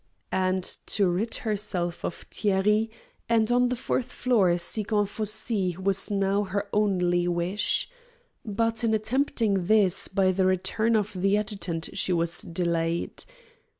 [0.33, 2.89] And to rid herself of Thierry
[3.29, 7.87] and on the fourth floor seek Anfossi was now her only wish.
[8.43, 13.25] But, in attempting this, by the return of the adjutant she was delayed.